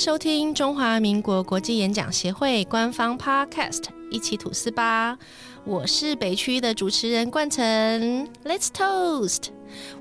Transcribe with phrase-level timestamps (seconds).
[0.00, 5.18] 收听中华民国国际演讲协会官方 Podcast，一起吐司吧！
[5.62, 7.62] 我是北区的主持人冠城
[8.42, 9.48] ，Let's Toast。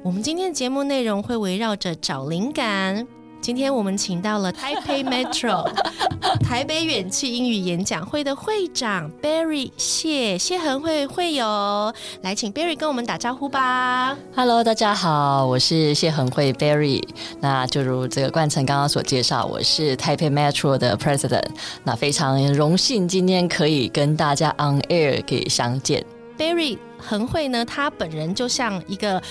[0.01, 3.05] 我们今天的节目内容会围绕着找灵感。
[3.41, 5.67] 今天我们请到了 Taipei Metro
[6.43, 14.17] 台北远气英语演讲会的会长 Barry 谢谢恒会会友，来请 Barry 跟我们打招呼吧。
[14.35, 17.01] Hello，大家好，我是谢恒会 Barry。
[17.39, 21.47] 那就如这个冠城刚刚所介绍，我是 Taipei Metro 的 President。
[21.83, 26.05] 那非常荣幸今天可以跟大家 on air 可以相见。
[26.37, 29.21] Barry 恒会呢，他本人就像一个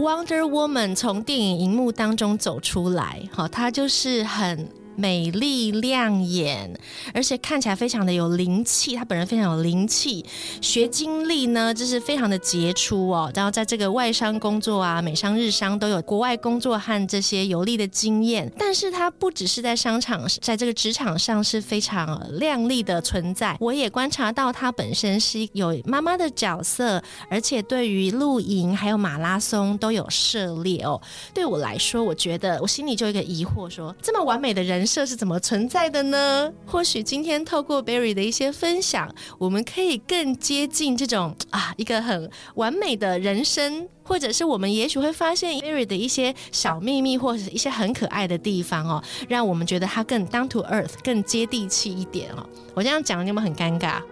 [0.00, 4.66] Wonder Woman 从电影荧幕当中走出来，好，她就是很
[5.00, 6.78] 美丽亮眼，
[7.14, 8.94] 而且看起来非常的有灵气。
[8.94, 10.22] 她本人非常有灵气，
[10.60, 13.32] 学经历呢就是非常的杰出哦。
[13.34, 18.52] 然后在这个外商工作啊、美商、日商都有国外工作和这些有利的经验。
[18.58, 23.56] 但是她不只是在商场，在这个职场上是非常亮丽的存在。
[23.58, 31.00] 我也观察到她本身是有妈妈的角色，而且对于露营还有马拉松都有涉猎哦。
[31.32, 36.52] 对我来说，我觉得我心里就有一个疑惑说这么完美的人设是怎么存在的呢？
[36.66, 43.88] 或许今天透过 Barry 的一些分享，我们可以更接近这种啊一个很完美的人生。
[44.02, 52.44] 或者是我们也许会发现 Barry 的一些小秘密，或者是一些很可爱的地方哦，让我们觉得他更 down to earth，更接地气一点哦。
[52.74, 54.02] 我这样讲，你有没有很尴尬？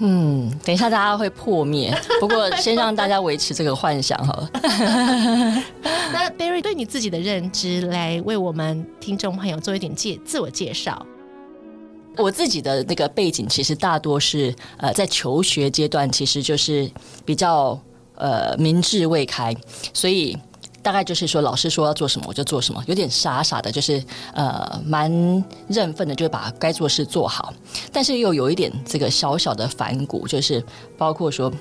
[0.00, 4.50] 嗯，等一下大家会破灭， 不过先让大家维持这个幻想好了。
[6.12, 11.04] 那 Barry 对你自己的认知，来为我们听众朋友做一点介自我介绍。
[12.16, 16.90] 我自己的那个背景其实大多是呃在求学阶段，其实就是
[17.24, 17.80] 比较
[18.16, 19.54] 呃明智未开，
[19.92, 20.36] 所以
[20.88, 25.12] 大概就是说老师说要做什么我就做什么，有点傻傻的，就是呃蛮
[25.66, 27.52] 认份的，就是把该做事做好，
[27.92, 30.64] 但是又有一点这个小小的反骨，就是
[30.96, 31.52] 包括说。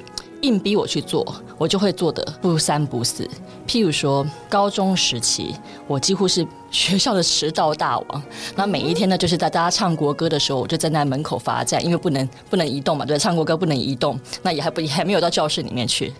[0.41, 1.25] 硬逼我去做，
[1.57, 3.27] 我就会做的不三不四。
[3.67, 5.53] 譬如说，高中时期，
[5.87, 8.23] 我几乎是学校的迟到大王。
[8.55, 16.13] 那每一天呢，就是在大家唱国歌的时候，我就站在门口罚站，因为不能不能移动嘛，对，唱国歌不能移动，那也还不也还没有到教室里面去。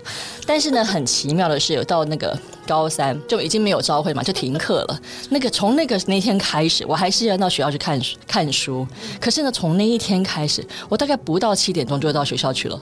[0.46, 5.00] 但是呢，很奇妙的是，有到那个高三就已经没有朝会嘛，就停课了。
[5.30, 8.86] 那个从那个那天开始，我还是要到学校去看看书。
[9.22, 12.82] 可是呢，从那一天开始，我大概不到七点钟就到学校去了。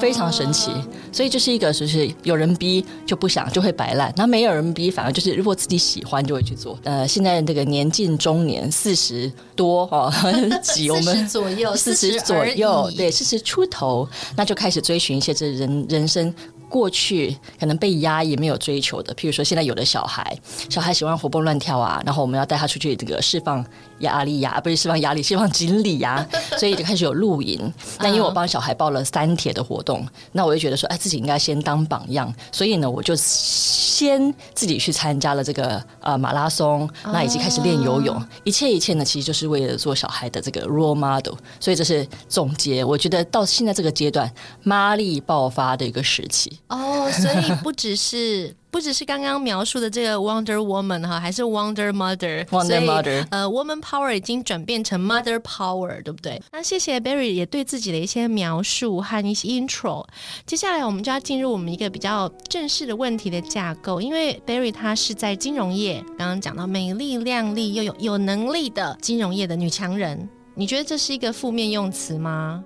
[0.00, 0.70] 非常神奇，
[1.12, 6.78] 所以就是一个就是有人逼就不想就会摆烂，那没有人逼反而就是如果自己喜欢就会去做。
[6.84, 10.12] 呃，现在这个年近中年，四十多哦，
[10.62, 16.34] 几我们左右，四十左右，对，四十出头，那就开始追寻一些这人人生。
[16.66, 20.36] 过去可能被压抑没有追求的，譬如说现在有的小孩，
[20.68, 23.64] 小孩喜欢活蹦乱跳啊，然后我们要带他出去这个释放
[24.00, 26.26] 压力呀，不是释放压力，释放精力呀，
[26.58, 27.72] 所以就开始有露营。
[28.00, 41.34] 那因为我帮小孩报了三铁的活动，那我就觉得说，哎，自己应该先当榜样，所以呢，我就先自己去参加了这个呃马拉松，那以及开始练游泳，一切一切呢，其实就是为了做小孩的这个 role model。
[41.60, 44.30] 所以这是总结，我觉得到现在这个阶段，
[44.62, 46.58] 妈力爆发的一个时期。
[46.68, 52.44] 哦，所以不只是不只是刚刚描述的这个 Wonder Woman 哈，还是 Wonder Mother。
[52.46, 56.42] Wonder Mother，呃，Woman Power 已经转变成 Mother Power，对不对？
[56.50, 60.04] 那谢谢 Barry 也对自己的一些描述和一些 intro。
[60.44, 72.64] 接下来我们就要进入我们一个比较正式的问题的架构，因为 Barry 她是在金融业，刚刚讲到美丽靓丽又有有能力的金融业的女强人，你觉得这是一个负面用词吗？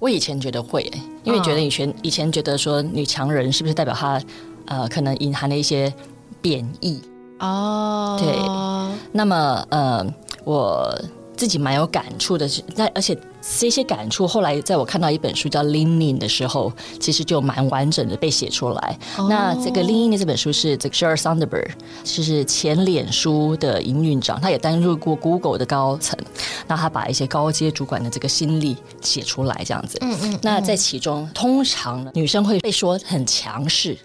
[0.00, 4.22] 我以前觉得会、欸，因为觉得以前、以前觉得说女强人是不是代表她
[4.68, 5.92] 呃可能隐含了一些
[6.40, 7.00] 贬义？
[7.40, 8.98] 哦，对。
[9.12, 10.06] 那么呃，
[10.44, 10.92] 我
[11.36, 13.16] 自己蛮有感触的是，但而且
[13.58, 18.98] 这些感触后来在我看到一本书叫《Leaning》的时候，其实就蛮完整的被写出来。
[19.16, 21.70] 哦那这个《Leaning》的这本书是这个 Sheryl Sandberg，
[22.02, 26.18] 就是前脸书的营运长，他也担任过 Google 的高层。
[26.66, 29.96] 那他把一些高阶主管的这个心力写出来，这样子。
[30.00, 33.96] 嗯嗯，那在其中，通常女生会被说很强势，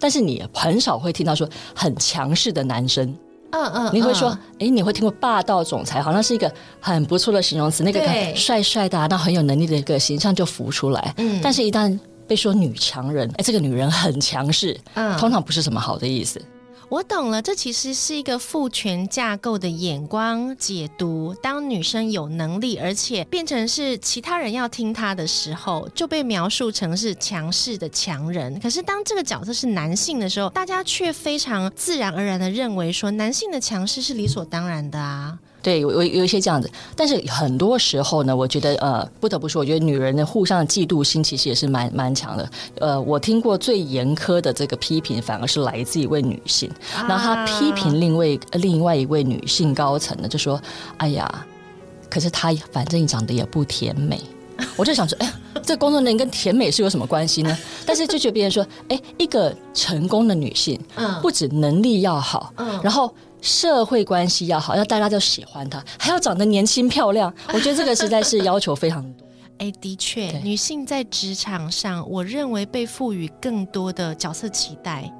[0.00, 3.14] 但是你很少会听到说很强势的男生。
[3.52, 8.00] 嗯嗯，你会说嗯，哎、你会听过霸道总裁，好像是一个很不错的形容词，那个
[8.36, 11.12] 帅帅的、啊，那很有能力的一个形象就浮出来。
[11.16, 11.98] 嗯但是，一旦
[12.28, 16.40] 被说女强人，哎，这个女人很强势，嗯通常不是什么好的意思。
[16.90, 21.32] 我懂了，这其实是一个父权架构的眼光解读。
[21.40, 28.58] 当女生有能力，而且变成是其他人要听她的时候，就被描述成是强势的强人。
[28.58, 35.38] 可是当这个角色是男性的时候，大家却非常自然而然的认为说，男性的强势是理所当然的啊。
[35.62, 42.50] 对，有有有一些这样子，但是很多时候呢，我觉得呃，不得不说，我觉得女人的互相的嫉妒心其实也是蛮蛮强的。
[42.78, 46.70] 呃，我听过最严苛的这个批评，反而是来自一位女性，
[47.08, 50.60] 然后她批评另外另外一位女性高层呢，就说
[50.96, 51.46] ：“哎呀，
[52.08, 54.20] 可是她反正长得也不甜美。”
[54.76, 57.56] 我就想说，哎，这工作人员跟甜美是有什么关系呢？
[57.86, 63.12] 但是就觉得别人说，哎，一个成功的女性，嗯，不止能力要好，嗯，然后。
[63.42, 67.32] 社会关系要好，要大家都喜欢她，还要长得年轻漂亮。
[67.54, 69.26] 我觉得这个实在是要求非常多。
[69.56, 75.10] 哎，的确，女性在职场上，我认为被赋予更多的角色期待。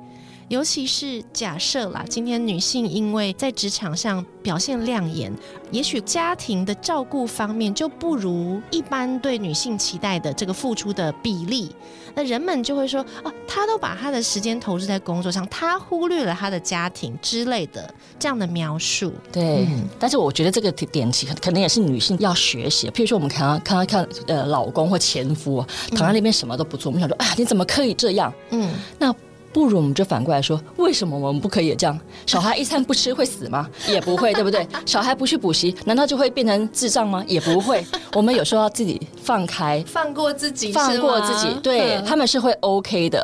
[0.50, 5.32] 尤其是假设啦，今天女性因为在职场上表现亮眼，
[5.70, 11.70] 也许家庭的照顾方面就不如一般对女性期待的这个付出的比例，
[12.17, 19.12] 那人们就会说，哦，她都把她的时间投资在工作上，她忽略了她的家庭之类的这样的描述。
[19.31, 19.69] 对，
[20.00, 22.91] 但是我觉得这个点其实可能也是女性要学习。
[22.91, 28.35] 譬如说，我们看看到看呃，老公或前夫躺在那边什么都不做，我们想说，哎，你怎么可以这样？
[28.50, 28.69] 嗯，
[28.99, 29.14] 那。
[29.52, 31.99] 不如我们就反过来说，为什么我们不可以这样？
[32.26, 33.69] 小孩一餐不吃会死吗？
[33.88, 34.67] 也不会， 对不对？
[34.87, 37.25] 小孩不去补习，难道就会变成智障吗？
[37.26, 37.85] 也不会。
[38.12, 43.20] 我们有时候要自己放开，放过自己，放过自己，对他们是会 OK 的。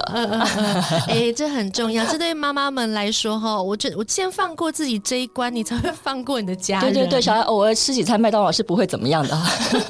[1.08, 2.05] 哎，这很重要。
[2.06, 6.93] 这对妈妈们来说，哈，我觉我先放过自己这一关，你才会放过你的家人。
[6.93, 9.38] 对对对，小孩偶尔吃几餐麦当劳是不会怎么样的。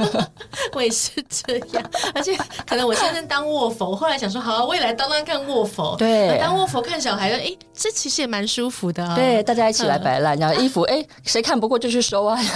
[0.75, 1.83] 我也是这样，
[2.15, 2.37] 而且
[2.67, 5.95] 可能我现在当卧佛，后来想说，好，我也来当当看卧佛。
[5.97, 6.26] 对。
[6.39, 9.15] 当卧佛看小孩，哎，这其实也蛮舒服的。
[9.15, 12.39] 对，大家一起来摆烂，然后衣服，哎，谁看不过就去收啊。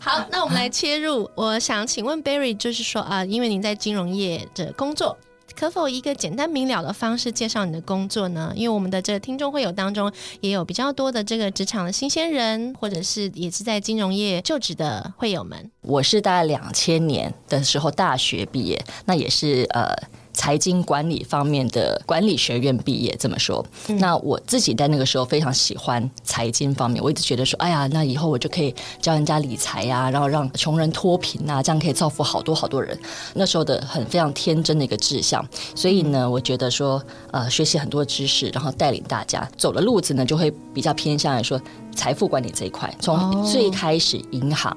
[0.00, 1.30] 好，那我们来切入。
[1.34, 5.16] 我想请问 Barry，就是说啊，因为您在金融业的工作。
[5.54, 8.52] 可否一个简单明了的方式介绍你的工作呢？
[8.54, 10.10] 因为我们的这个听众会友当中
[10.40, 15.68] 也有比较多的这个职场的新鲜人，或者是也是在金融业就职的会友们。
[15.80, 19.92] 我是大概两千年的时候大学毕业，那也是呃。
[20.38, 23.66] 财经管理方面的管理学院毕业，这么说。
[23.98, 32.96] 那我自己在那个时候非常喜欢财经方面，我一直觉得说，哎呀，那以后我就可以教人家理财呀，然后让穷人脱贫啊，这样可以造福好多好多人。
[33.34, 35.44] 那时候的很非常天真的一个志向，
[35.74, 37.02] 所以呢，我觉得说，
[37.32, 41.60] 呃，学习很多知识，然后带领大家走的路子呢，就会比较偏向于说。
[41.98, 44.72] 财富管理这一块，从最开始银行，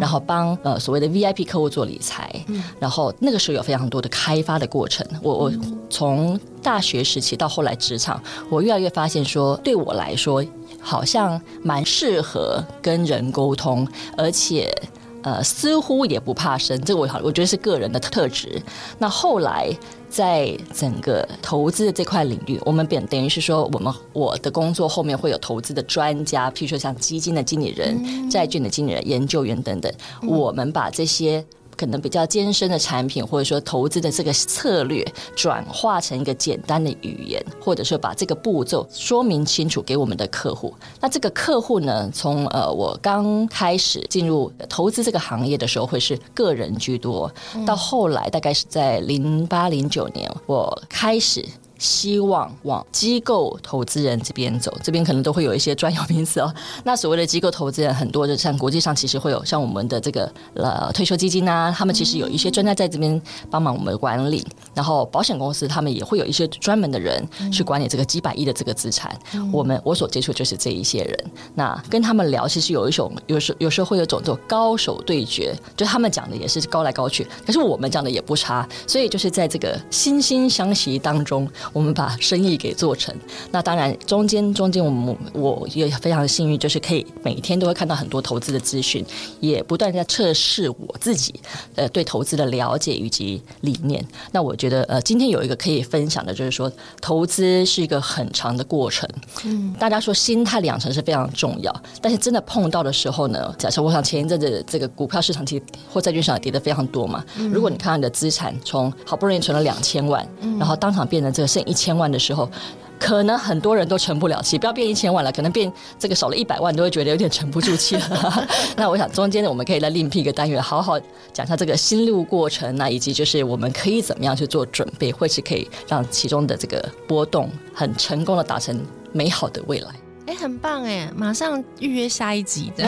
[0.00, 2.32] 然后帮呃所谓的 VIP 客户做理财，
[2.78, 5.04] 然后那个时候有非常多的开发的过程。
[5.20, 5.52] 我我
[5.90, 10.44] 从大学时期到后来职场，我越来越发现说，对我来说
[10.80, 14.72] 好像蛮适合跟人沟通，而且。
[15.22, 18.60] 呃，似乎也不怕生，这个我好，我觉得是个人的特质。
[18.98, 19.70] 那后来
[20.08, 29.92] 在整个投资的这块领域，我们等等于是说，我们我的工作后面会有投资的专家，譬如说像基金的经理人、债券的经理人、研究员等等，
[30.26, 31.44] 我们把这些。
[31.80, 35.02] 可能比较艰深的产品，或者说投资的这个策略，
[35.34, 40.74] 转化成一个简单的语言，或者说把这个步骤说明清楚给我们的客户。
[41.00, 47.32] 那这个客户呢，从呃我刚开始进入投资这个行业的时候，会是个人居多，
[47.64, 51.42] 到后来大概是在零八零九年，我开始。
[51.80, 56.54] 希望往机构投资人这边走，这边可能都会有一些专有名词哦。
[56.84, 63.20] 那所谓的机构投资人，很多就像国际上其实会有像我们的这个呃退休基金啊，他们其实有一些专家在这边
[63.50, 64.46] 帮忙我们管理。
[64.74, 69.18] 然后保险公司他们也会有一些专门的人去管理这个几百亿的这个资产。
[69.50, 71.30] 我们我所接触就是这一些人。
[71.54, 78.68] 那跟他们聊，其实有一种有时有时候会有种这种高手对决，就他们讲的也是高来高去，可是我们讲的也不差。
[78.86, 81.48] 所以就是在这个惺惺相惜当中。
[81.72, 83.14] 我们把生意给做成，
[83.50, 89.04] 那当然中间中间我们我也非常的幸运，就是可以每天都会看到很多投资的资讯，
[89.40, 91.34] 也不断在测试我自己
[91.76, 94.04] 呃对投资的了解以及理念。
[94.32, 99.08] 那我觉得呃今天有一个可以分享的，就是说投资是一个很长的过程。
[99.44, 110.26] 嗯，大家说心态养成是非常重要，但是真的碰到的时候呢，假设我想前一阵子这个股票市场其实或债券市场跌的非常多嘛，如果你看到你的资产从好不容易存了两千万，
[110.58, 111.70] 然后当场变成这个剩。
[111.70, 112.50] 一千万的时候，
[112.98, 114.58] 可能很多人都沉不了气。
[114.58, 118.48] 不要变一千万了，可能变这个少了一百万，都会觉得有点沉不住气了。
[118.76, 120.98] 那我想中间呢，我们可以来另辟一个单元，好好
[121.32, 128.78] 讲一下这个心路过程，那以及就是我们可以怎么样去做准备，或是可以让其中的这个波动很成功的达成
[129.12, 129.88] 美好的未来。
[130.26, 131.10] 哎，很棒哎！
[131.16, 132.84] 马上预约下一集的，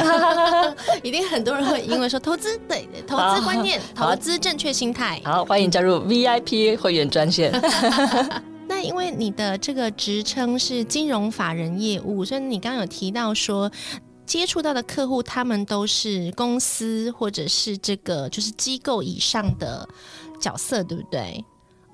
[1.03, 5.21] 一定很多人会因为说投资对投资观念、投资正确心态。
[5.25, 7.53] 好，欢迎加入 VIP 会员专线。
[8.73, 13.71] 那因为你的这个职称是金融法人业务，所以你刚刚有提到说，
[14.25, 19.87] 接触到的客户，他们都是公司或者是这个就是机构以上的
[20.41, 21.45] 角色，对不对？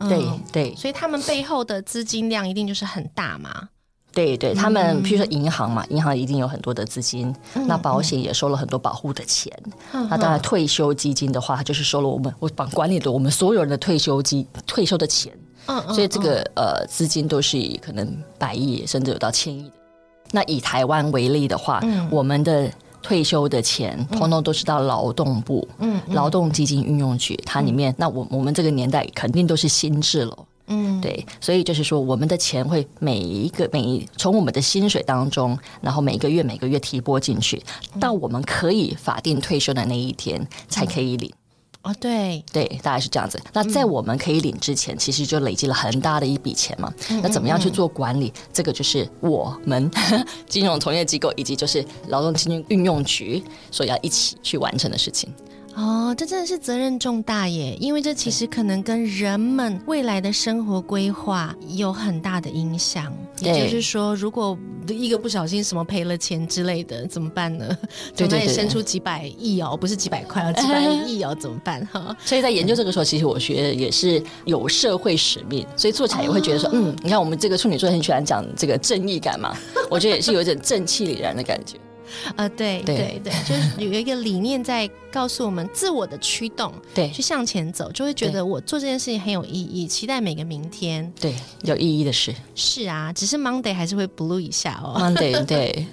[0.09, 3.69] 对对，所以他们背后的资金量一定就是很大嘛。
[4.13, 7.35] 对对，他们譬如说银行嘛，银行一定有很多的资金，
[7.67, 9.53] 那保险也收了很多保护的钱。
[9.93, 15.37] 那当然，退休基金的话，就是收了我们我管管理的我们所有人的退休金退休的钱。
[15.69, 18.07] 嗯，所以这个呃资金都是以可能
[18.39, 19.73] 百亿甚至有到千亿的。
[20.33, 22.71] 那以台湾为例的话，我们的
[23.01, 30.39] 退休的钱通通都是到劳动部，嗯，劳动基金运用局，它里面那我我们这个年代肯定都是新制了。
[30.71, 37.63] 嗯，对，所以就是说，我们的钱会每一个每一从我们的薪水当中，然后每个月每个月提拨进去，
[37.99, 41.33] 到我们可以法定退休的那一天才可以领。
[41.83, 43.41] 哦，对对，大概是这样子。
[43.53, 46.93] 那在我们可以领之前，其实就累积了很大的一笔钱嘛。
[47.23, 48.33] 那怎么样去做管理？
[48.53, 49.91] 这个就是我们
[50.49, 55.33] 金融从业机构以及就是劳动基金运用局所要一起去完成的事情。
[55.79, 57.77] 哦，这真的是责任重大耶！
[57.79, 63.15] 因为这其实可能跟人们未来的生活规划有很大的影响。
[63.41, 64.59] 也就是说，如果
[64.89, 67.65] 一个不小心什么赔了钱之类的，怎么办呢？
[68.13, 71.87] 从那里生出几百亿哦，不是几百块哦，几百亿哦，怎么办？
[71.93, 72.17] 哈！
[72.25, 79.57] 所以在研究这个时候，其实我觉得也是有社会使命，所以做起来也会觉得说，嗯，你看我们这个处女座很喜欢讲这个正义感嘛，
[79.89, 81.77] 我觉得也是有一种正气凛然的感觉。
[82.37, 92.35] 呃，对对对，就是有一个理念在告诉我们自我的驱动， 对，去向前走，就会觉得我做这件事情很有意义，期待每个明天，对，有意义的事。
[92.55, 94.97] 是啊，只是 Monday 还是会 blue 一下哦。
[94.99, 95.87] Monday 对。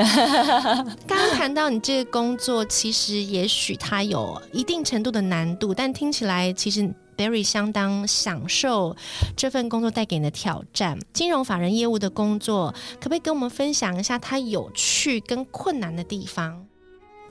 [1.07, 6.89] 刚刚谈到你这个工作，其实也许它有一定程度的难度，但听起来其实。
[7.17, 8.95] Barry 相当享受
[9.36, 11.00] 这份工作带给你的挑战。
[11.13, 16.65] 金融法人业务的工作，可不可以跟我们分享一下它有趣跟困难的地方？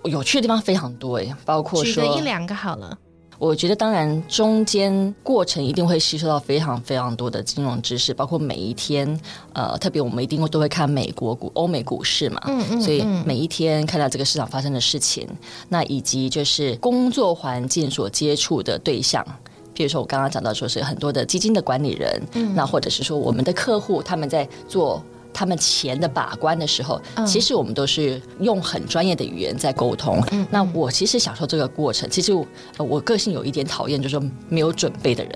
[0.05, 2.99] 有趣的地方非常多诶，包括举个一两个好了。
[3.37, 9.21] 我觉得当然中间过程一定会吸收到非常非常多的金融知识，包括每一天，
[9.53, 15.29] 呃，特别我们一定会都会看美国股、欧美股市嘛，嗯嗯，所以每一天看到这个市场发生的事情，
[15.69, 19.27] 那以及就是工作环境所接触的对象。
[19.75, 22.23] 比如说，我刚刚讲到说是很多的基金的管理人，
[22.55, 25.03] 那或者是说我们的客户他们在做
[25.33, 30.23] 他们钱的把关的时候，其实我们都是用很专业的语言在沟通。
[30.49, 32.09] 那我其实享受这个过程。
[32.09, 32.33] 其实
[32.79, 35.33] 我个性有一点讨厌，就是说没有准备的人，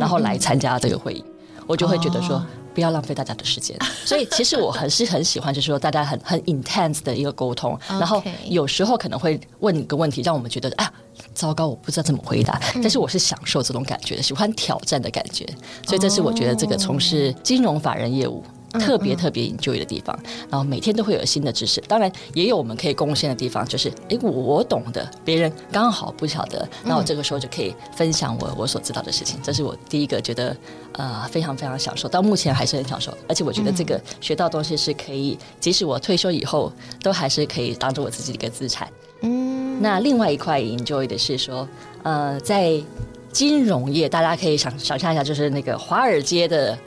[0.00, 1.24] 然后来参加这个会议，
[1.66, 2.42] 我就会觉得说。
[2.74, 10.92] 不要浪费大家的时间， 所以其实我很是很喜欢，就是说大家很很 intense 的一个沟通，然后有时候可能会问一个问题，让我们觉得啊
[11.34, 15.46] 糟糕，我不知道怎么回答，但是我是享受这种感觉的，喜欢挑战的感觉，
[15.86, 18.42] 所以这是我觉得这个从事金融法人业务。
[18.80, 20.18] 特别特别 enjoy 的地方，
[20.50, 30.56] 然后每天都会有新的知识，当然也有我们可以贡献的地方，就是哎，我懂的，别人刚好不晓得，那我这个时候就可以分享我我所知道的事情，这是我第一个觉得
[30.92, 38.88] 呃非常非常享受，到目前还是很享受，而且我觉得这个学到东西是可以，即使我退休以后，都还是可以当做我自己的一个资产。
[39.20, 41.68] 嗯，那另外一块 enjoy 的是说，
[42.02, 42.82] 呃，在
[43.30, 46.78] 金融业，大家可以想想象一下，就是那个华尔街的。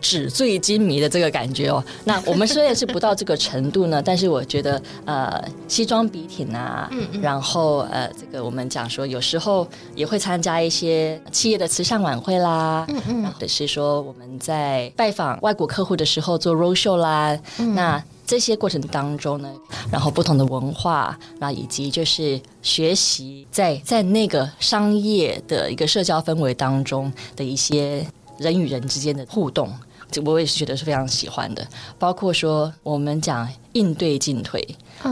[0.00, 17.38] 纸醉金迷的这个感觉哦，那我们虽然是不到这个程度呢，但是我觉得呃，西装笔挺啊，嗯嗯然后呃，这个我们讲说有时候也会参加一些企业的慈善晚会啦，嗯嗯，或者是说我们在拜访外国客户的时候做 road show 啦，
[17.74, 19.52] 那这些过程当中呢，
[19.90, 28.06] 然后不同的文化，那以及就是学习在在那个商业的一个社交氛围当中的一些。
[28.42, 29.72] 人与人之间的互动，
[30.10, 31.66] 这我也是觉得是非常喜欢的。
[31.98, 34.66] 包括说，我们讲应对进退。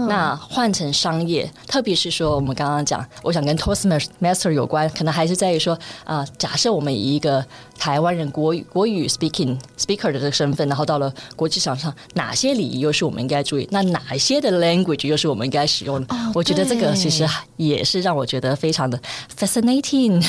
[0.07, 7.45] 那换成商业，特别是说我们刚刚讲，我想跟 Toastmaster 有关，可能还是在于说啊，假设我们以一个
[7.77, 13.67] 台湾人国语国语 speaking speaker 的这个身份，然后到了国际场上，哪些礼仪又是我们应该注意？
[13.73, 16.07] 那哪一些的 language 又是我们应该使用？
[16.35, 17.27] 我觉得这个其实
[17.57, 19.01] 也是让我觉得非常的
[19.37, 20.25] fascinating。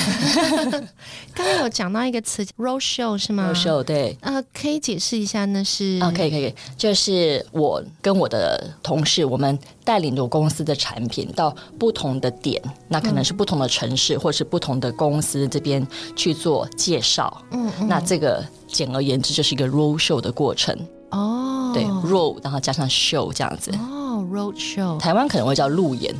[1.34, 9.58] 刚刚有讲到一个词 road show 是吗？road show 对，呃，可以解释一下那是啊，可以可以，就是我跟我的同事我们。
[9.84, 17.42] 带领着公司的产品到不同的点，那可能是不同的城市，或是不同的公司这边去做介绍。
[17.50, 20.72] 嗯，那这个简而言之就是一个 road show 的过程。
[21.10, 23.72] 哦，对，road 然后加上 show 这样子。
[23.72, 26.14] 哦，road show，台湾可能会叫路演，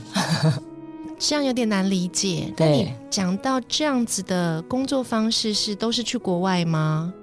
[1.20, 2.52] 这样有点难理解。
[2.56, 7.14] 对，讲到这样子的工作方式是都是去国外吗？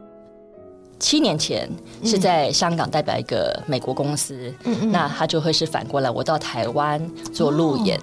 [0.99, 1.69] 七年前
[2.03, 4.53] 是在香港代表一个美国公司，
[4.91, 7.01] 那他就会是反过来，我到台湾
[7.33, 7.99] 做路演。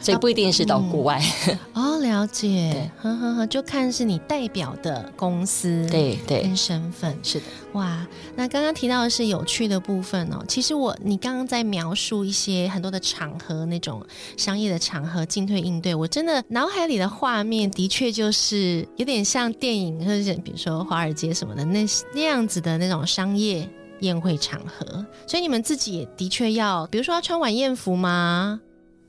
[0.00, 1.20] 所以不一定是到国外。
[1.72, 7.16] 哦，了解，呵呵呵，就看是你代表的公司，对对，跟身份。
[7.22, 10.44] 是的，哇，那刚刚提到的是有趣的部分哦。
[10.46, 14.04] 其实我你刚刚在描述一些很多的场合，那种
[14.36, 21.84] 商业的场合进退应对，我真的脑海里的画面的确就是有点像电影，或者比如说华尔街什么的那
[22.14, 23.68] 那样子的那种商业
[24.00, 25.04] 宴会场合。
[25.26, 28.60] 所以你们自己也的确要，比如说要穿晚宴服吗？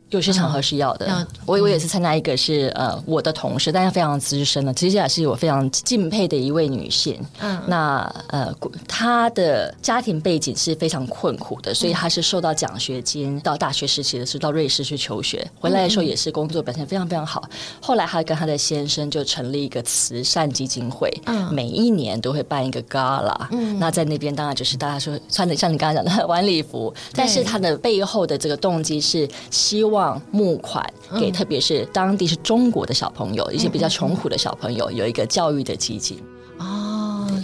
[0.10, 7.20] 有些场合是要的，我我也是参加一个是呃我的同事，但是非常资深的，其实也是我非常敬佩的一位女性。
[7.42, 8.00] 嗯，那
[8.30, 8.50] 呃
[8.88, 17.44] 她的家庭背景是非常困苦的，所以她是受到奖学金，到大学时期的时候到瑞士去求学，回来的时候也是工作表现非常非常好。
[17.82, 29.97] 后来她跟她的先生就成立一个慈善基金会，嗯，每一年都会办一个 gala，嗯，那在那边当然就是大家说穿的像你刚刚讲的 晚礼服，但是她的背后的这个动机是希望。
[30.32, 30.86] 募款
[31.20, 36.18] 给，特别是当地是中国的小朋友，一些比较穷苦的小朋友，有一个教育的基金。
[36.18, 36.37] 哦，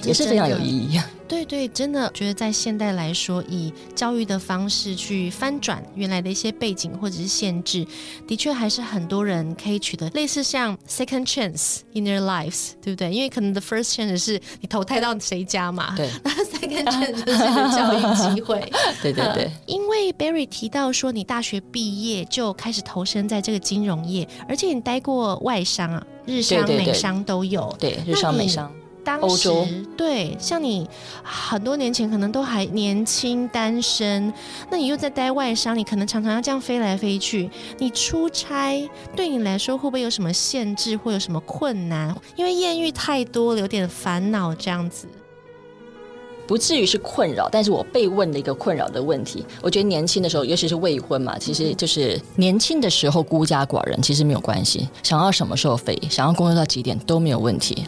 [0.05, 1.00] 也是非常有意义。
[1.25, 7.88] 对对，真的觉得在现代来说，以教育的方式去翻转原来的一些背景或者是限制，
[8.27, 13.12] 的确还是很多人可以取得类似像 second chance in their lives，对不对？
[13.12, 17.39] 因为可能 the first chance 是你投胎到谁家嘛，对，那 second chance 就是
[17.75, 18.72] 教育机会。
[19.01, 19.50] 对对对。
[19.65, 27.75] 因为 Barry 提到说，你大学毕业就开始投身在这个金融业，而且你待过外商啊，日商、美商都有。
[27.79, 28.72] 对，日商、美商。
[29.03, 29.50] 当时
[29.98, 30.88] 对，像你
[31.24, 34.33] 很多年前可能都还年轻单身，
[34.69, 37.50] 那你又在待外商，你可能常常要这样飞来飞去。
[37.79, 42.15] 你出差对你来说会不会有什么限制，会有什么困难？
[42.36, 45.07] 因为艳遇太多了，有点烦恼这样子。
[46.46, 57.85] 不至于是困扰，但是我被问的一个困扰的问题，我觉得年轻的时候，尤其是未婚嘛，其实就是年轻的时候孤家寡人，其实没有关系，想要什么时候飞，想要工作到几点都没有问题。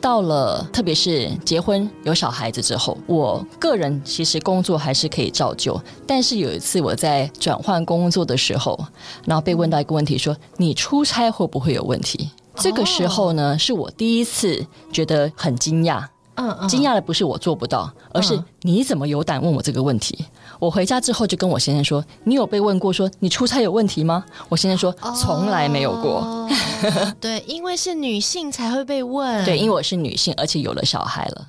[0.00, 5.80] 到了，特别是结婚有小孩子之后，我个人其实工作还是可以照旧。
[6.06, 8.78] 但是有一次我在转换工作的时候，
[9.26, 12.30] 然后被问到一个问题，说你出差会不会有问题？
[12.56, 16.04] 这个时候呢，是我第一次觉得很惊讶。
[16.34, 20.24] 嗯嗯，惊讶的不是我做不到，而是你怎么有胆问我这个问题？
[20.58, 26.48] 我回家之后就跟我先生说：“你有被问过说你出差有问题吗？”我先生说：“从来没有过。
[27.20, 29.42] ”对，因为是女性才会被问。
[29.46, 31.48] 对，因为我是女性，而且有了小孩了。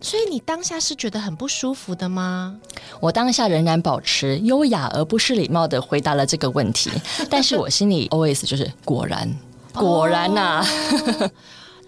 [0.00, 2.56] 所以你当下是觉得很不舒服的吗？
[2.98, 6.90] 我当下仍然保持优雅而不失礼貌的回答了这个问题，
[7.30, 9.32] 但是我心里 always 就是果然，
[9.72, 10.66] 果然呐。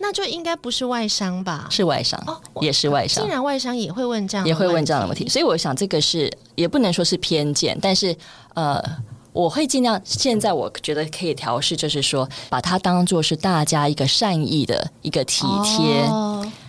[0.06, 1.66] 那就应该不是外伤吧？
[1.70, 2.22] 是外商，
[2.60, 3.24] 也是外伤。
[3.24, 8.14] 竟然外伤也会问这样，也会问这样的问题，所以我想这个是也不能说是偏见，但是
[8.52, 8.84] 呃，
[9.32, 9.98] 我会尽量。
[10.04, 16.04] 现在我觉得可以调试，就是说把它当做是大家一个善意的一个体贴，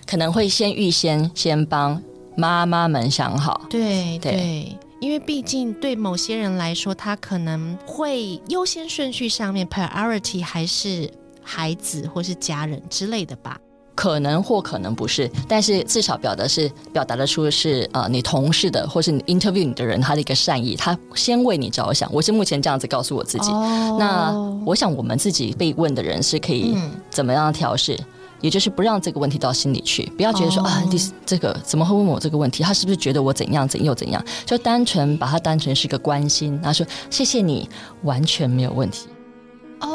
[0.08, 2.02] 可能会先预先先帮
[2.38, 3.60] 妈妈们想好。
[3.70, 11.12] 对对，因为毕竟对某些人来说，他可能会优先顺序上面 priority 还是。
[11.46, 13.58] 孩子或是家人之类的吧，
[13.94, 22.12] 可能或可能不是，但是至少表达是表达的出是呃你同事的或是你 interview 你的人他的一个善意，他先为你着想。
[22.12, 23.52] 我是目前这样子告诉我自己。
[23.98, 24.34] 那
[24.66, 26.76] 我想我们自己被问的人是可以
[27.10, 27.98] 怎么样调试，
[28.42, 32.64] 也就是不让这个问题到心里去，不要觉得说啊，第这个怎么会问我这个问题？
[32.64, 34.22] 他是不是觉得我怎样怎又怎样？
[34.46, 37.70] 就单纯把它当成是个关心，然后说谢谢你，
[38.04, 39.08] 完全没有问题。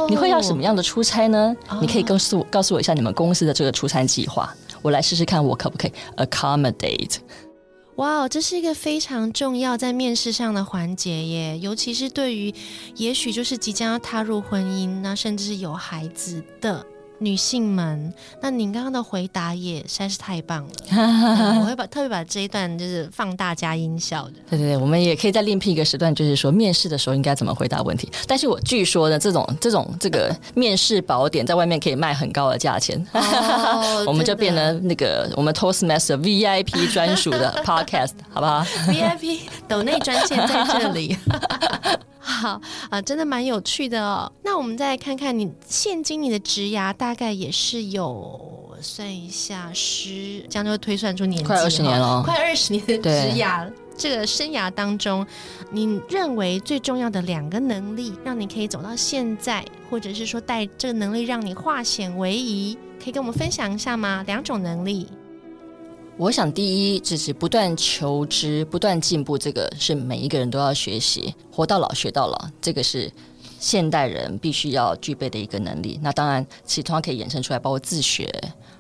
[0.09, 1.55] 你会要什么样的出差呢？
[1.81, 7.17] 你可以告诉我告诉我一下你们公司的这个出差计划，我来试试看我可不可以 accommodate。
[7.97, 12.55] 哇，这是一个非常重要在面试上的环节耶，尤其是对于
[12.97, 16.87] 也许就是即将要踏入婚姻，那甚至是有孩子的。
[17.23, 20.71] 女性们，那您刚刚的回答也实在是太棒了，
[21.61, 24.33] 我会把特别把这一段就是放大加音效的。
[24.49, 28.11] 对对对，我们也可以再另辟一个时段，就是说面试的时候应该怎么回答问题。
[28.27, 33.07] 但是我据说呢，这种这种这个面试宝典在外面可以卖很高的价钱，
[34.07, 41.17] 我们就变成那个我们 Toastmaster VIP 专属的 Podcast，好不好？VIP 抖内专线在这里。
[42.31, 44.31] 好啊，真的蛮有趣的哦。
[44.43, 53.71] 那我们再来看看你现今你的职涯，大概也是有算一下十，这样就会推算出年纪，快二十年了，快二十年的职涯。
[53.97, 55.27] 这个生涯当中，
[55.71, 64.25] 你认为最重要的两个能力，让你可以走到现在，或者是说带这个能力让你化险为夷，可以跟我们分享一下吗？
[64.27, 65.07] 两种能力。
[66.21, 73.11] 我想第一就是不断求知、不断进步，这个是每一个人都要学习，活到老学到老，这个是
[73.59, 75.99] 现代人必须要具备的一个能力。
[76.03, 78.31] 那当然，其他可以衍生出来，包括自学，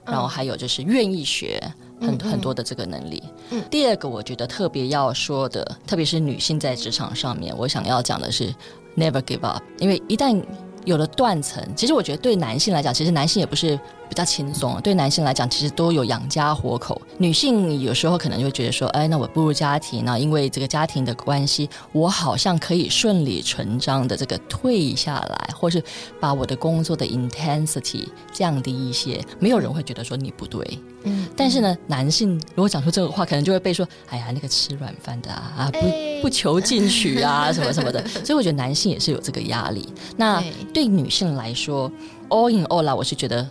[0.04, 1.58] 然后还有就是愿意学。
[1.98, 3.22] 很很多的这个能力。
[3.50, 8.54] 嗯，第二个我觉得特别要说的，特别是女性在职场上面，我想要讲的是
[8.96, 10.42] never give up，因为一旦
[10.84, 13.80] 有了断层，其实我觉得对男性来讲，其实男性也不是。
[14.10, 17.00] 比较轻松，对男性来讲，其实都有养家活口。
[17.16, 25.80] 女性有时候可能就会觉得说，哎，那我步入家庭，呢因为这个家庭的关系，我好像可以顺理成章的这个退下来，或是
[26.18, 29.24] 把我的工作的 intensity 降低一些。
[29.38, 31.28] 没有人会觉得说你不对，嗯。
[31.36, 38.04] 但是呢，男性如果讲出这个话，可能就会被说，哎呀，那个吃软饭的啊，不不求进取啊， 什么什么的。
[38.24, 39.88] 所以我觉得男性也是有这个压力。
[40.16, 40.42] 那
[40.74, 41.88] 对女性来说
[42.28, 43.48] ，all in all 啦，我是觉得。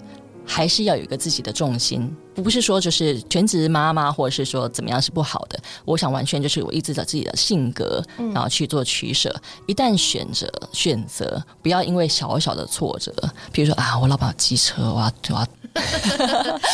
[0.51, 5.59] 还是要有一个自己的重心，不是说就是全职妈妈，或者是说怎么样是不好的。
[5.85, 9.33] 我想完全就是我一直找自己的性格，然后去做取舍。
[9.67, 13.13] 一旦选择选择，不要因为小小的挫折，
[13.51, 15.47] 比如说啊，我老板机车，我要我要，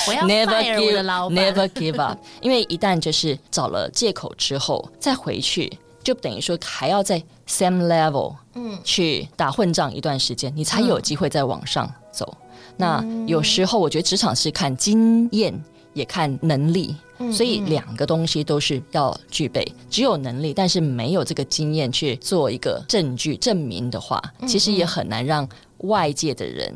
[0.08, 2.18] 我要 never give never give up。
[2.42, 12.38] 因为一旦就是找了借口之后再回去，就等于说还要在 same level，嗯，去打混战一段时间，你才有机会再往上走。
[12.78, 15.54] 那有时候我觉得职场是看经验，
[15.94, 16.96] 也看能力，
[17.32, 19.66] 所以两个东西都是要具备。
[19.90, 25.48] 只有能力，但是没有这个经验去做一个证据证明的话，其实也很难让
[25.80, 26.74] 外界的人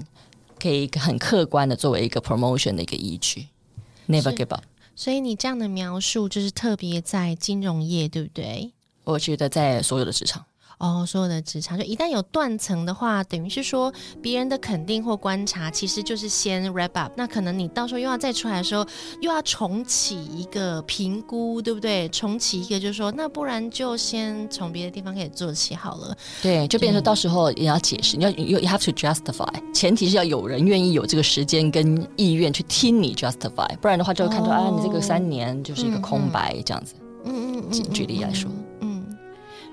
[0.62, 3.48] 可以很客观的作为一个 promotion 的一个依据。
[4.08, 4.64] Never give up。
[4.96, 8.74] 所以你这样的描述就是特别在金融业，对不对？
[9.06, 10.46] 我觉得在所有的职场。
[10.80, 17.12] 哦，所有的职场就一旦有断层的话，等于是说别人的肯定或观察，其实就是先 wrap up。
[17.18, 18.86] 那可能你到时候又要再出来的时候，
[19.22, 22.08] 又要重启一个评估，对不对？
[22.10, 26.16] 重启一个就是说，那不然就先从别的地方开始做起好了。
[26.42, 36.96] 对，就变成到时候也要解释，你要 you have to justify，前提是要有人愿意有这个时间跟意愿去听你 justify，不然的话就会看出啊，你这个三年就是一个空白这样子。
[37.26, 37.84] 嗯嗯嗯。
[37.92, 38.50] 举例来说。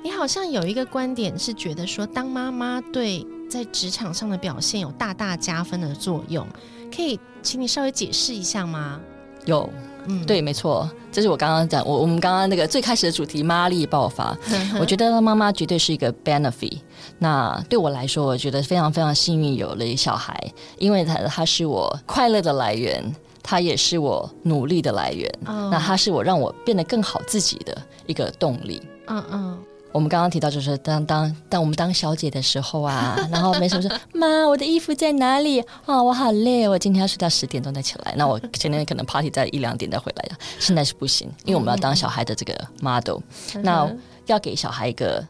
[0.06, 6.46] 你好像有一个观点是觉得说，当妈妈对在职场上的表现有大大加分的作用，
[6.94, 9.00] 可以请你稍微解释一下吗？
[9.46, 9.68] 有，
[10.04, 14.38] 嗯，对，没错，这是我刚刚讲，我我们刚刚那个最开始的主题，妈力爆发。
[14.78, 16.78] 我觉得妈妈绝对是一个 benefit。
[17.18, 20.40] 那对我来说，我觉得非常非常幸运有了一小孩，
[20.78, 25.28] 因为他他是我快乐的来源，他也是我努力的来源。
[25.42, 28.80] 那他是我让我变得更好自己的一个动力。
[29.08, 29.58] 嗯嗯。
[29.96, 36.02] 我们刚刚提到，就是当当当我们当小姐的时候啊， 然后没什么说，妈，我的衣服在哪里啊？
[36.02, 38.14] 我好累，我今天要睡到十点钟再起来。
[38.14, 40.36] 那我今天可能 party 在一两点再回来呀。
[40.58, 43.20] 现在是不行，因为我们要当小孩的这个 model。
[43.62, 43.90] 那
[44.26, 45.26] 要给小孩一个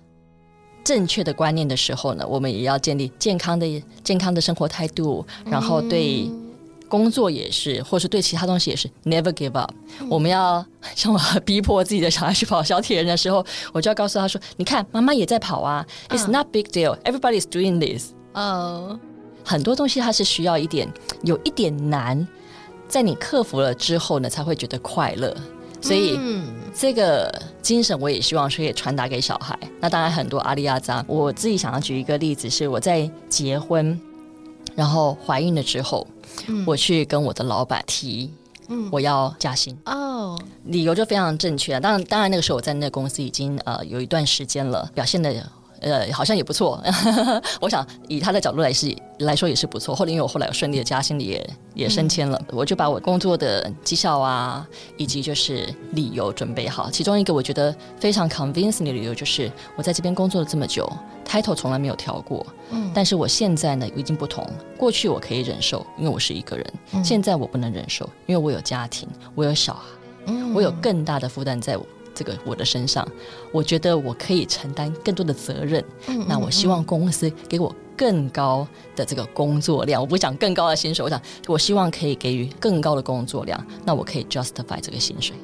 [0.82, 6.28] 正确的观念的时候呢，我们也要建立健康的健康的生活态度，然后对。
[6.88, 9.70] 工作也是，或是对其他东西也是，never give up。
[10.08, 16.96] 我们要像我逼迫自己的小孩去跑小铁人的时候，我就要告诉他说：“你看，妈妈也在跑啊，It's not big deal.
[17.02, 18.98] Everybody is doing this。”哦，
[19.44, 22.26] 很多东西它是需要一点，有一点难，
[22.88, 25.34] 在你克服了之后呢，才会觉得快乐。
[25.82, 26.18] 所以
[26.74, 29.56] 这个精神我也希望可以传达给小孩。
[29.78, 33.98] 那当然，很多阿里亚扎，我自己想要举一个例子，是我在结婚，
[34.76, 36.06] 然后怀孕了之后。
[36.66, 38.30] 我去跟我的老板提，
[38.92, 41.80] 我要加薪哦，理由就非常正确啊。
[41.80, 45.32] 当然，当然那个时候我在那个公司已经呃有一段时间了，表现的。
[45.86, 46.82] 呃，好像也不错。
[47.62, 49.94] 我想以他的角度来是来说也是不错。
[49.94, 56.90] 后来因为我后来有顺利的加薪，也也升迁了，我就把我工作的绩效啊，以及就是理由准备好。
[56.90, 60.90] 其中一个我觉得非常 convincing 的理由就是，我在这边工作了这么久
[61.24, 62.44] ，title 从来没有调过。
[62.70, 62.90] 嗯。
[62.92, 64.44] 但是我现在呢已经不同，
[64.76, 66.66] 过去我可以忍受，因为我是一个人。
[67.04, 71.86] 现在我不能忍受，因为我有家庭，我有小孩，我有更大的负担在我。
[72.16, 73.06] 这个我的身上，
[73.52, 75.84] 我觉得我可以承担更多的责任。
[76.26, 80.00] 那我希望公司给我更高的这个工作量。
[80.00, 83.64] 我不讲更高的薪水，我想我希望可以给予更高的工作量。
[83.84, 85.36] 那我可以 justify 这个薪水。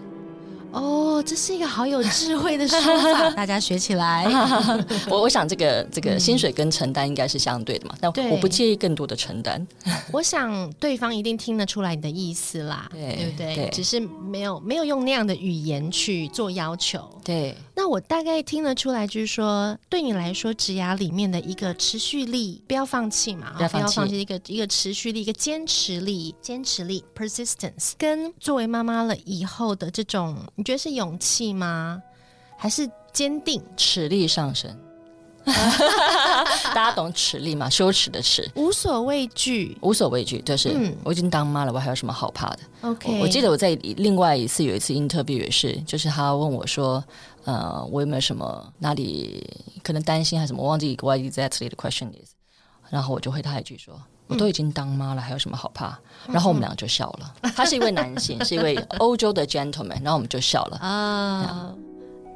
[0.73, 4.27] 哦，哦，这是一个好有智慧的说法， 大家学起来。
[5.09, 9.65] 我我想这个这个薪水跟承担应该是相对的嘛，但我不介意更多的承担。
[10.13, 13.71] 我想对方一定听得出来你的意思啦，对不对？
[13.73, 17.09] 只是没有没有用那样的语言去做要求。
[17.25, 32.01] 对，那我大概听得出来，就是说对你来说，职涯里面的一个持续力，不要放弃嘛，不要放弃一个一个持续力，一个坚持力，坚持力 （persistence） 跟作为妈妈了以后的这种，你觉得是勇气吗？
[32.57, 33.61] 还是坚定？
[33.77, 34.71] 齿力上升。
[35.45, 37.69] 大家懂耻力吗？
[37.69, 47.03] 羞耻的耻，无所畏惧，无所畏惧，就是我已经当妈了，我还有什么好怕的？OK，我记得我在另外一次有一次 interview 也是，就是他问我说，
[47.43, 49.45] 呃，我有没有什么哪里
[49.83, 50.63] 可能担心还是什么？
[50.63, 52.35] 我忘记 what exactly the question is，
[52.89, 55.99] 然后我就回他一句说，我都已经当妈了，还有什么好怕？
[56.29, 57.35] 然后我们俩就笑了。
[57.55, 61.75] 他是一位男性， 是一位欧洲的 gentleman，然后我们就笑了啊。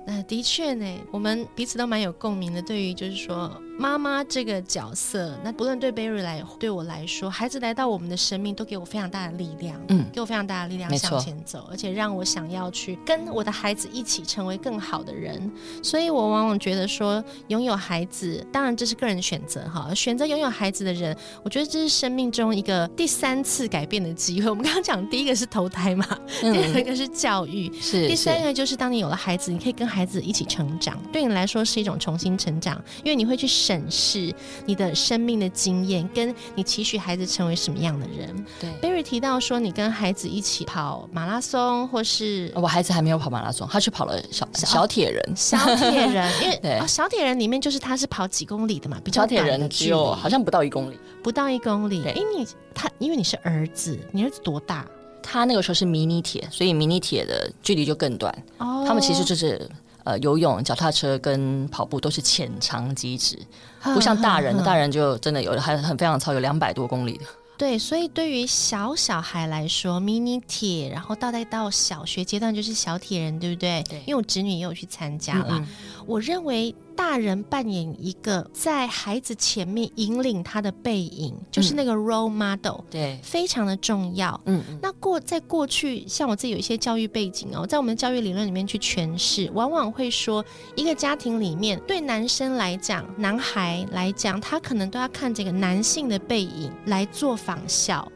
[0.07, 2.62] 那的确呢，我们彼此都蛮有共鸣的。
[2.62, 3.51] 对于就是说。
[3.78, 15.50] 妈妈这个角色，那不论对 Berry 来，对我来说，孩子来到我们的生命，都给我非常大的力量，嗯，给我非常大的力量向前走，而且让我想要去跟我的孩子一起成为更好的人。
[15.82, 19.92] 所以我往往觉得说，拥有孩子，当然这是个人选择哈。
[19.94, 24.48] 选择拥有孩子的人，我觉得这是生命中一个第三次改变的机会。
[24.50, 26.06] 我们刚刚讲第一个是投胎嘛，
[26.40, 33.46] 第二个是教育，是第三个就是当你有了孩子，你可以跟孩子一起成长，对你来说是一种重新成长，因为你会去。
[33.66, 34.33] 审视
[34.64, 38.46] 你的生命的经验，跟你期许孩子成为什么样的人？
[38.61, 52.05] 对，Berry 提到说，你跟孩子一起跑马拉松，或是我孩子还没有跑马拉松，他去跑了小小铁人，小铁人， 因为哦小铁人里面就是他是跑几公里的嘛，比较小铁人只有好像不到一公里，不到一公里。
[52.05, 54.87] 哎，你他因为你是儿子，你儿子多大？
[55.20, 58.33] 他那个时候是迷你铁，所以迷你铁的距离就更短。
[58.59, 59.68] 哦，他们其实就是。
[60.06, 63.36] 呃，游泳、脚踏车跟跑步都是浅尝即止，
[63.82, 67.24] 不像大人，大人就真的有还很非常超，有两百多公里的。
[67.58, 73.82] 对，所以对于小小孩来说，迷你铁，然后到再到小学阶段就是小铁人，对不对？
[73.88, 75.66] 对，因为我侄女也有去参加了。
[76.06, 84.40] 我认为大人扮演一个在孩子前面引领他的背影，就是那个 role model，对，非常的重要。
[84.46, 98.10] 嗯，那过在过去，像我自己有一些教育背景哦，在我们的教育理论里面去诠释，往往会说，一个家庭里面对男生来讲，男孩来讲，他可能都要看这个男性的背影来做仿效，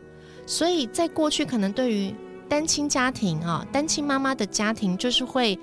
[0.46, 2.14] 所以在过去可能对于
[2.48, 5.58] 单亲家庭啊，单亲妈妈的家庭，就是会。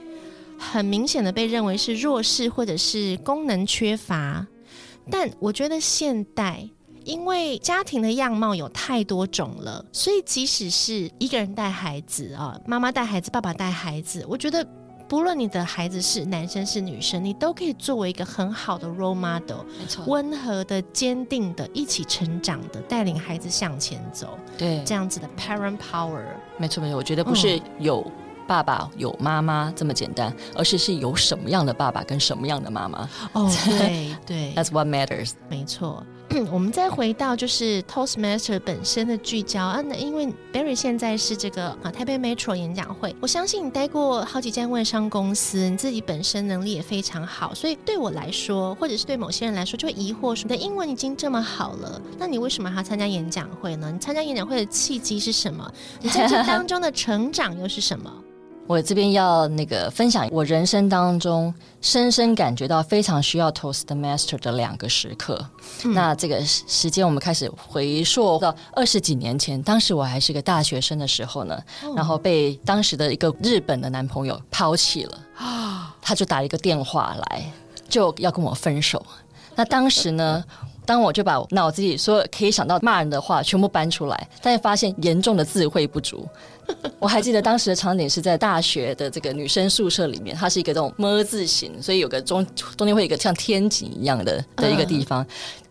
[0.58, 4.46] 很明显的被认为是弱势或者是功能缺乏，
[5.10, 6.68] 但我觉得现代
[7.04, 14.68] 因为家庭的样貌有太多种了，所以即使是一个人带孩子啊，妈妈带孩子，爸爸带孩子，我觉得
[15.08, 26.26] 不论你的孩子是男生是女生，你都可以作为一个很好的 role model，没错，温和的、坚定的、一起成长的，带领孩子向前走，对，这样子的 parent power，
[26.58, 28.06] 没错没错，我觉得不是有。
[28.48, 33.10] 爸爸有妈妈这么简单，而是是有什么样的爸爸跟什么样的妈妈。
[33.34, 35.32] 哦， 对对，That's what matters。
[35.50, 36.04] 没错。
[36.52, 53.90] 我们再回到就是 Toastmaster 本身的聚焦啊，那因为 Barry 现在是这个啊台北 Metro 演讲会，我相信你待过好几家外商公司，你自己本身能力也非常好，所以对我来说，或者是对某些人来说，就会疑惑说，你的英文已经这么好了，那你为什么还要参加演讲会呢？
[53.90, 55.72] 你参加演讲会的契机是什么？
[56.02, 58.12] 你在这当中的成长又是什么？
[58.68, 65.44] 我这边要那个分享我人生当中深深感觉到非常需要 Toastmaster 的两个时刻。
[65.86, 71.58] 那这个时间我们开始回溯到二十几年前，当时我还是个大学生的时候呢，
[71.96, 77.52] 然后被当时的一个日本的男朋友抛弃了啊，他就打了一个电话来，
[77.88, 79.06] 就要跟我分手。
[79.56, 80.44] 那当时呢？
[80.88, 86.26] 当我就把脑子里说可以想到骂人的话全部搬出来，但是发现严重的智慧不足。
[86.98, 92.46] 我还记得当时的场景是在大学的这个女生宿舍里面，它是一个这种么字形，所以有个中
[92.78, 95.26] 中间会有一个像天井一样的的一个地方，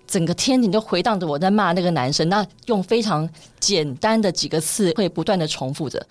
[0.06, 6.06] 整个天井就回荡着我在骂那个男生，那用非常简单的几个字会不断的重复着。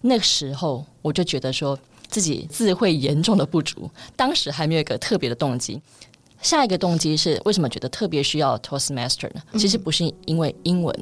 [0.00, 1.78] 那个时候我就觉得说
[2.08, 5.80] 自己智慧严重的不足，当时还没有一个特别的动机。
[6.44, 9.40] 下一个动机是为什么觉得特别需要 Toastmaster 呢？
[9.56, 10.94] 其实不是因为英文，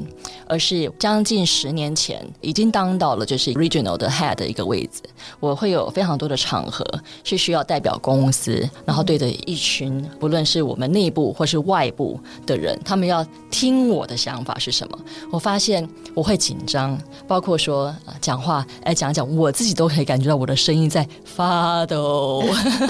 [0.47, 5.03] 而是将近十年前已经当到了就是 Regional 的 Head 的一个位置，
[5.41, 6.87] 我会有非常多的场合
[7.25, 14.99] 是需要代表公司，然后对着一群不论是我们内部或是外部的人，他们要听我的想法是什么。
[15.33, 22.45] 我发现我会紧张，包括说讲话，哎，讲讲，我自己都可以感觉到我的声音在发抖，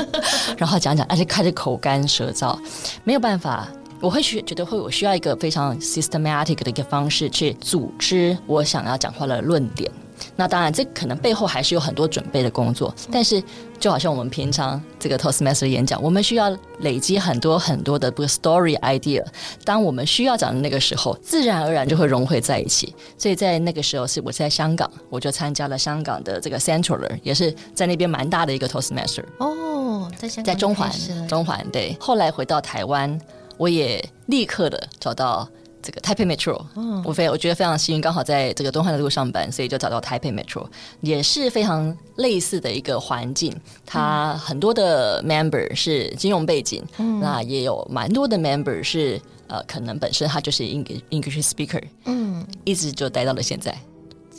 [0.58, 2.41] 然后讲讲，而且开始口干舌燥。
[2.42, 2.58] 到
[3.04, 3.68] 没有办法，
[4.00, 9.88] 我会觉觉得会我需要一个非常 systematic 的一个方式去组织我想要讲话的论点。
[10.36, 12.94] 那当然，这可能背后还是有很多准备的工作。
[13.10, 13.42] 但是，
[13.78, 19.24] 就好像我们平常这个 Toastmaster 演讲，我们需要累积很多很多的个 story idea。
[19.64, 22.94] 当我们需要讲的那个时候，自然而然就会融汇在一起。
[23.18, 29.24] 所以在那个时候，是我在香港，我就参加了香港的这个 Central，也是在那边蛮大的一个 Toastmaster。
[29.38, 30.90] 哦，在香在中环，
[31.28, 31.96] 中环对。
[32.00, 33.20] 后来回到台湾，
[33.56, 35.48] 我也立刻的找到。
[35.82, 36.64] 这个 Taipei Metro，
[37.04, 40.66] 我非我觉得非常幸运，刚好在这个东汉的路上班，所以就找到 Taipei Metro，
[41.00, 43.54] 也是非常类似的一个环境。
[43.84, 46.82] 它很多的 member 是金融背景，
[47.20, 53.76] 那也有蛮多的 member 是呃，可能本身他就是 English English speaker，嗯，一直就待到了现在。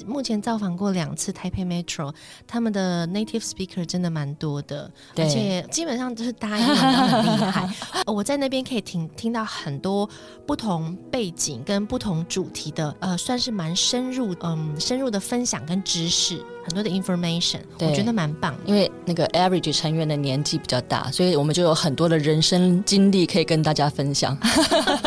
[0.06, 2.13] 目前造访过两次台北 Metro，
[2.47, 7.69] 他们的 native speaker 真的蛮多的，而且基本上都是答应都很厉害。
[8.08, 10.10] 我在那边可以听听到很多
[10.45, 16.43] 不同背景跟不同主题的，呃，算是蛮深入，嗯，深入的分享跟知识。
[16.63, 18.56] 很多的 information，我觉得蛮棒。
[18.65, 24.38] 因为那个 average 成员的年纪比较大，所以我们就有很多的人生经历可以跟大家分享。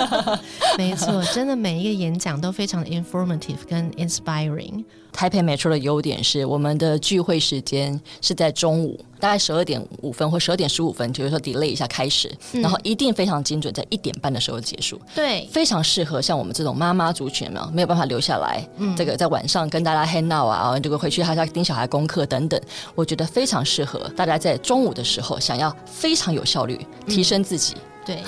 [0.77, 4.85] 没错，真的每一个演讲都非常的 informative 跟 inspiring。
[5.17, 15.01] 台北 Metro 的优点是，我们的聚会时间是在中午，大概十二点五分或十二点十五分，就是说 delay 一下开始，然后一定非常精准，在一点半的时候结束。
[15.15, 18.63] 对，非常适合像我们这种妈妈族群呢，没有办法留下来，
[18.95, 22.61] 这个在晚上跟大家 hang out 啊，这个回去还要盯小孩功课等等，
[22.95, 27.75] 我觉得非常适合大家在中午的时候想要非常有效率提升自己。
[28.05, 28.23] 对，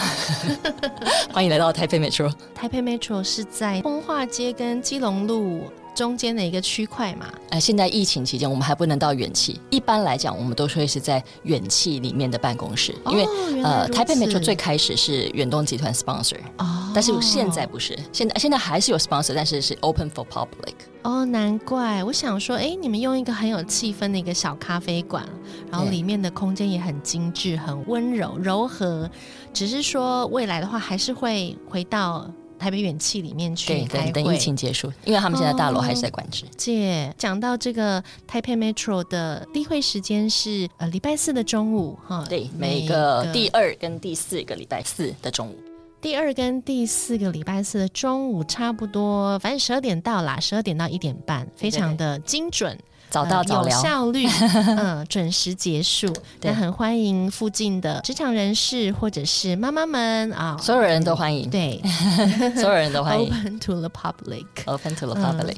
[1.30, 2.32] 欢迎来到台北 Metro。
[2.54, 5.64] 台北 Metro 是在通化街跟基隆路。
[5.98, 9.60] 中间的一个区块嘛，哎，现在疫情期间我们还不能到远期。
[9.68, 13.26] 一般来讲，我们都会是在远期里面的办公室，因为
[13.64, 20.74] 呃，台北 Metro 最开始是远东集团 sponsor，哦，但是现在不是，现在现在还是有 sponsor，但是是 open for public。
[21.02, 25.28] 哦，难怪，我想说，哎，你们用一个很有气氛的一个小咖啡馆，
[25.68, 29.10] 然后里面的空间也很精致、很温柔、柔和，
[29.52, 32.30] 只是说未来的话还是会回到。
[32.58, 36.44] 台北远气里面去等等疫情结束，因为他们现在大楼还是在管制。
[36.56, 45.56] 姐讲到这个台北 Metro 的例会时间是呃礼拜四的中午哈，对，每个第二跟第四个礼拜四的中午，
[46.00, 52.76] 第二跟第四个礼拜四的中午差不多，反正十二点到啦，十二点到一点半，非常的精准。
[53.10, 54.26] 早到早有效率，
[54.76, 56.12] 嗯，准时结束。
[56.42, 61.48] 那很欢迎附近的职场人士或者是妈妈们啊，所有人都欢迎。
[61.48, 61.80] 对，
[62.56, 63.28] 所有人都欢迎。
[63.28, 64.46] Open to the public.
[64.66, 65.56] Open to the public.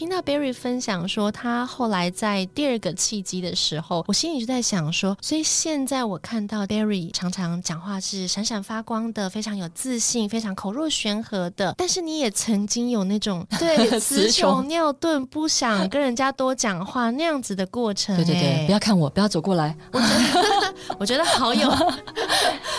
[0.00, 11.74] 听到 Barry 分享说，他后来在第二个契机的时候，我心里就在想说，所以现在我看到 Barry 常常讲话是闪闪发光的，非常有自信，非常口若悬河的。
[11.76, 18.16] 但是你也曾经有那种 对词穷尿遁，不想跟人家多讲话那样子的过程。
[18.16, 19.76] 对对对，不要看我，不要走过来。
[19.92, 21.68] 我觉得 我觉得好有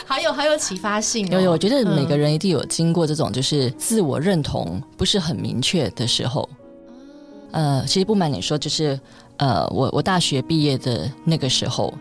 [0.07, 1.27] 好有好有启发性。
[1.27, 6.49] 有有，我觉得每个人一定有经过这种就是自我认同不是很明确的时候。
[7.51, 8.99] 呃，其实不瞒你说，就是
[9.37, 11.93] 呃，我我大学毕业的那个时候，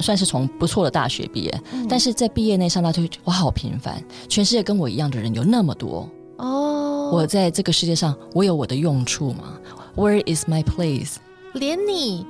[0.00, 9.58] 算是从不错的大学毕业，但是在毕业那刹那，就我好平凡，全世界跟我一样的人有那么多哦，我在这个世界上，我有我的用处吗
[9.96, 11.16] ？Where is my place？
[11.54, 12.26] 连你。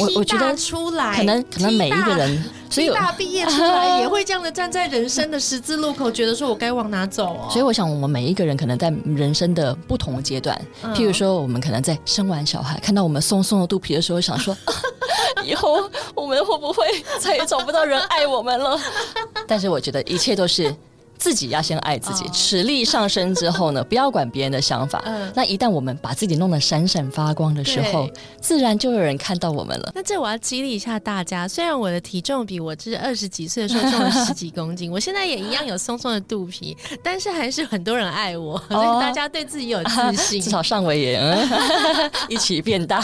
[0.00, 7.48] 我我觉得出来，可能可能每一个人，所以大毕业出来也会这样的站在人生的十字路口，觉得说我该往哪走哦。
[7.52, 10.60] 所以我想，我们每一个人可能在人生的不同阶段，
[10.94, 14.56] 譬如说，我们可能在生完小孩，看到我们松松的肚皮的时候，想说，
[15.44, 16.84] 以后我们会不会
[17.20, 18.78] 再也找不到人爱我们了？
[19.46, 20.74] 但是我觉得一切都是
[21.18, 25.02] 自己要先爱自己，哦实力上升之后呢， 不要管别人的想法。
[25.06, 28.08] 嗯那一旦我们把自己弄得闪闪发光的时候，
[28.40, 29.92] 自然就有人看到我们了。
[29.94, 43.02] 那这我要激励一下大家，虽然我的体重比我这二十几岁的时候重了 十几公斤，我现在也一样有松松的肚皮，但是还是很多人爱我，所以大家对自己有自信， 至少上围也嗯一起变大。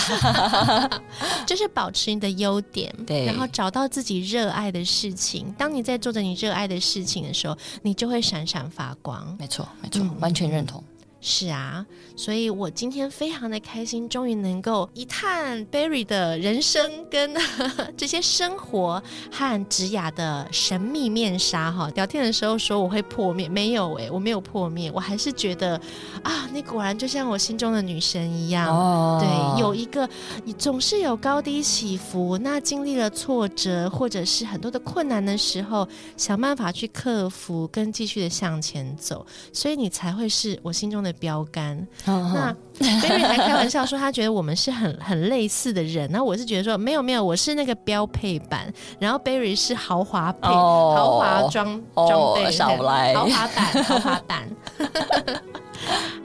[1.47, 5.53] 就是保持你的优点，对然后找到自己热爱的事情。
[5.59, 9.37] 当你在做着你热爱的事情的时候，你就会闪闪发光。
[9.39, 10.83] 没错，没错，嗯完全认同。
[11.21, 11.85] 是啊，
[12.17, 17.35] 所以我今天非常的开心，终于能够一探 Barry 的人生跟
[17.97, 21.91] 这些生活和职雅的神秘面纱哈。
[21.95, 25.79] 聊天的时候说我会破灭，没有诶，我没有破灭，我还是觉得
[26.23, 28.75] 啊，你果然就像我心中的女神一样。
[28.75, 30.09] 哦对，有一个
[30.45, 41.87] 你总是有高低起伏，那经历了挫折或者是很多的困难的时候，想办法去克服，跟继续的向前走，所以你才会是我心中的标杆。
[42.05, 54.49] 那 Barry 还开玩笑说，他觉得我们是很 很类似的人，那我是觉得说没有没有，我是那个标配版，然后 Barry 是豪华配、哦豪华装哦装备，少来豪华版豪华版。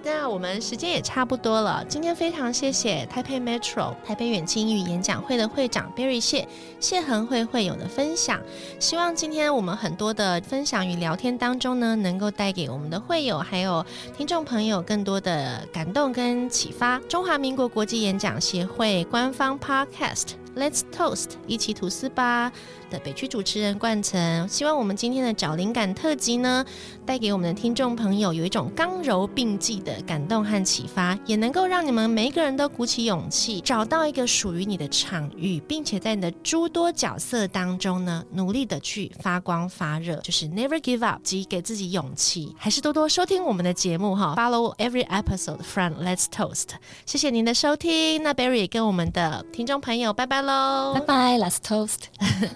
[0.06, 6.48] 那我们时间也差不多了，今天非常谢谢台北 Metro 台北远亲语演讲会的会长 Barry 谢
[6.80, 8.40] 谢恒会会友的分享。
[8.80, 13.84] 希望今天我们很多的分享与聊天当中呢，能够带给我们的会友还有
[14.16, 17.00] 听众朋友更多的感动跟启发。
[17.10, 20.45] 中华民国国际演讲协会官方 Podcast。
[20.56, 22.52] Let's Toast，一起吐司吧。
[22.90, 26.64] 的北区主持人冠城，希望我们今天的找灵感特辑呢，
[27.04, 46.68] 带给我们的听众朋友有一种刚柔并济的感动和启发，也能够让你们每一个人都鼓起勇气，找到一个属于你的场域，并且在你的诸多角色当中呢，努力的去发光发热，就是 never give up，及给自己勇气，还是多多收听我们的节目哈，follow every episode from Let's Toast。
[47.08, 52.06] 谢谢您的收听，那 Barry 也跟我们的听众朋友拜拜喽，拜拜，Last Toast。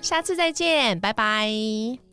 [0.02, 2.09] 下次再见，拜拜。